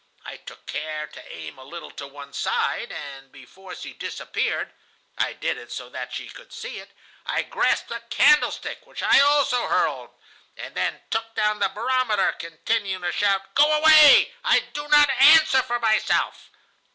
I 0.25 0.37
took 0.37 0.65
care 0.65 1.05
to 1.05 1.31
aim 1.31 1.59
a 1.59 1.63
little 1.63 1.91
to 1.91 2.07
one 2.07 2.33
side, 2.33 2.91
and, 2.91 3.31
before 3.31 3.75
she 3.75 3.93
disappeared 3.93 4.73
(I 5.19 5.33
did 5.33 5.59
it 5.59 5.71
so 5.71 5.89
that 5.89 6.11
she 6.11 6.27
could 6.27 6.51
see 6.51 6.79
it), 6.79 6.89
I 7.27 7.43
grasped 7.43 7.91
a 7.91 7.99
candlestick, 8.09 8.87
which 8.87 9.03
I 9.03 9.19
also 9.19 9.67
hurled, 9.67 10.09
and 10.57 10.73
then 10.73 11.01
took 11.11 11.35
down 11.35 11.59
the 11.59 11.69
barometer, 11.69 12.31
continuing 12.39 13.03
to 13.03 13.11
shout: 13.11 13.53
"'Go 13.53 13.71
away! 13.73 14.33
I 14.43 14.61
do 14.73 14.87
not 14.87 15.11
answer 15.11 15.61
for 15.61 15.77
myself! 15.79 16.49